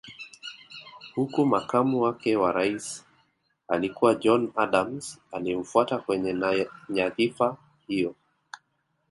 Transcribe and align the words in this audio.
Huku 1.15 1.45
makamu 1.45 2.01
wake 2.01 2.35
wa 2.35 2.51
Rais 2.51 3.05
alikuwa 3.67 4.15
John 4.15 4.51
Adams 4.55 5.19
aliyemfuata 5.31 5.97
kwenye 5.97 6.37
nyadhifa 6.89 7.57
hiyo 7.87 8.15